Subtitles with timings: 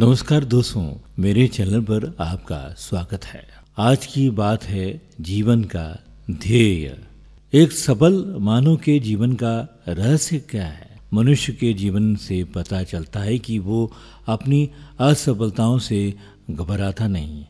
[0.00, 6.98] नमस्कार दोस्तों, मेरे चैनल पर आपका स्वागत है। आज की बात है जीवन का ध्येय।
[7.52, 10.98] एक सफल मानव के जीवन का रहस्य क्या है?
[11.12, 13.92] मनुष्य के जीवन से पता चलता है कि वो
[14.26, 16.14] अपनी असफलताओं से
[16.50, 17.44] घबराता नहीं,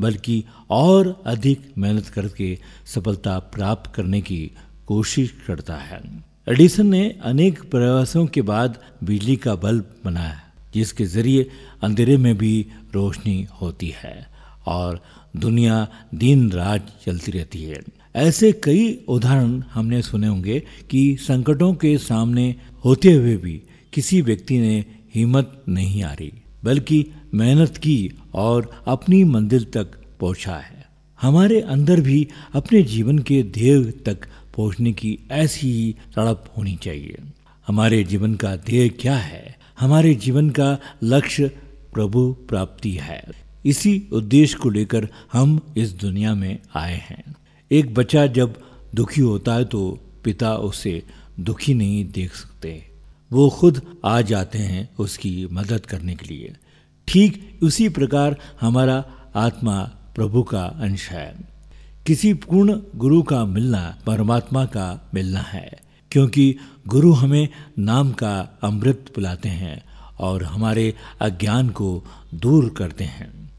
[0.00, 4.50] बल्कि और अधिक मेहनत करके सफलता प्राप्त करने की
[4.86, 10.42] कोशिश करता है। एडिसन ने अनेक प्रयासों के बाद बिजली का बल्ब बनाया।
[10.76, 11.50] जिसके ज़रिए
[11.82, 12.54] अंधेरे में भी
[12.94, 14.16] रोशनी होती है
[14.66, 15.00] और
[15.36, 15.76] दुनिया
[16.14, 17.80] दिन रात चलती रहती है।
[18.16, 20.58] ऐसे कई उदाहरण हमने सुने होंगे
[20.90, 23.60] कि संकटों के सामने होते हुए भी
[23.92, 26.32] किसी व्यक्ति ने हिम्मत नहीं रही
[26.64, 27.98] बल्कि मेहनत की
[28.34, 29.88] और अपनी मंजिल तक
[30.20, 30.84] पहुँचा है।
[31.20, 37.18] हमारे अंदर भी अपने जीवन के ध्येय तक पहुँचने की ऐसी ही तड़प होनी चाहिए।
[37.66, 39.45] हमारे जीवन का ध्येय क्या है?
[39.80, 41.48] हमारे जीवन का लक्ष्य
[41.94, 43.22] प्रभु प्राप्ति है।
[43.66, 47.36] इसी उद्देश्य को लेकर हम इस दुनिया में आए हैं।
[47.70, 48.60] एक बच्चा जब
[48.94, 51.02] दुखी होता है तो पिता उसे
[51.40, 52.90] दुखी नहीं देख सकते।
[53.32, 56.56] वो खुद आ जाते हैं उसकी मदद करने के लिए।
[57.08, 59.82] ठीक उसी प्रकार हमारा आत्मा
[60.14, 61.56] प्रभु का अंश है।
[62.06, 65.85] किसी पूर्ण गुरु का मिलना, परमात्मा का मिलना है।
[66.16, 66.56] क्योंकि
[66.88, 69.82] गुरु हमें नाम का अमृत पिलाते हैं
[70.18, 71.88] और हमारे अज्ञान को
[72.34, 73.50] दूर करते हैं।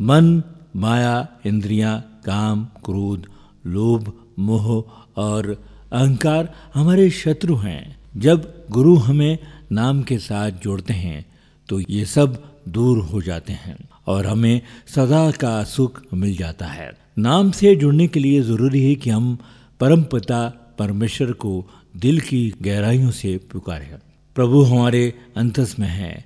[0.00, 0.42] मन
[0.76, 3.26] माया इंद्रियाँ, काम क्रोध
[3.66, 4.68] लोभ मोह
[5.16, 5.48] और
[5.92, 9.38] अहंकार हमारे शत्रु हैं। जब गुरु हमें
[9.72, 11.24] नाम के साथ जोड़ते हैं
[11.68, 14.60] तो ये सब दूर हो जाते हैं और हमें
[14.94, 19.38] सदा का सुख मिल जाता है। नाम से जुड़ने के लिए ज़रूरी है कि हम
[19.80, 21.52] परम पिता परमेश्वर को
[21.96, 23.90] दिल की गहराइयों से पुकारे।
[24.34, 26.24] प्रभु हमारे अंतस में है।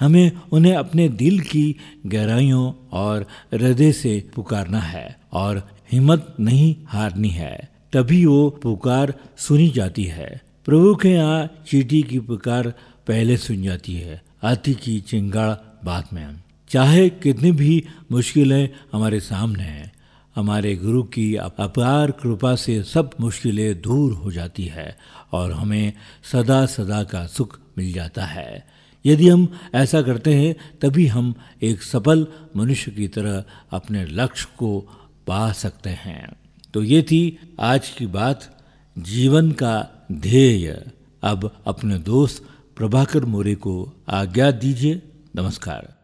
[0.00, 7.28] हमें उन्हें अपने दिल की गहराइयों और हृदय से पुकारना है और हिम्मत नहीं हारनी
[7.28, 12.70] है। तभी वो पुकार सुनी जाती है। प्रभु के यहाँ चीटी की पुकार
[13.06, 19.62] पहले सुन जाती है। आती की चिंगाड़ बाद में। चाहे कितनी भी मुश्किलें हमारे सामने
[19.62, 19.92] हैं
[20.36, 24.98] हमारे गुरु की अपार कृपा से सब मुश्किलें दूर हो जाती है
[25.32, 25.92] और हमें
[26.32, 28.66] सदा सदा का सुख मिल जाता है।
[29.06, 32.26] यदि हम ऐसा करते हैं, तभी हम एक सफल
[32.56, 34.80] मनुष्य की तरह अपने लक्ष्य को
[35.26, 36.32] पा सकते हैं।
[36.74, 38.64] तो ये थी आज की बात,
[38.98, 40.84] जीवन का ध्येय।
[41.22, 45.02] अब अपने दोस्त प्रभाकर मोरे को आज्ञा दीजिए।
[45.36, 45.95] नमस्कार।